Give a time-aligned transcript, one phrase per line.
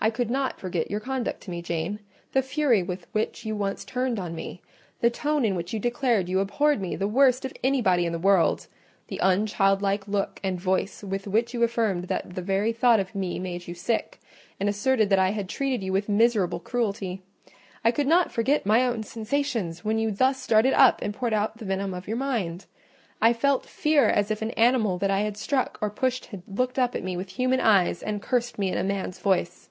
[0.00, 4.18] I could not forget your conduct to me, Jane—the fury with which you once turned
[4.20, 4.60] on me;
[5.00, 8.18] the tone in which you declared you abhorred me the worst of anybody in the
[8.18, 8.66] world;
[9.06, 13.38] the unchildlike look and voice with which you affirmed that the very thought of me
[13.38, 14.20] made you sick,
[14.60, 17.22] and asserted that I had treated you with miserable cruelty.
[17.82, 21.56] I could not forget my own sensations when you thus started up and poured out
[21.56, 22.66] the venom of your mind:
[23.22, 26.78] I felt fear as if an animal that I had struck or pushed had looked
[26.78, 29.70] up at me with human eyes and cursed me in a man's voice.